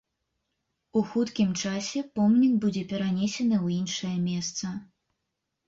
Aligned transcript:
У 1.01 1.03
хуткім 1.09 1.51
часе 1.63 1.99
помнік 2.17 2.57
будзе 2.65 2.83
перанесены 2.95 3.55
ў 3.65 3.79
іншае 3.79 4.13
месца. 4.29 4.77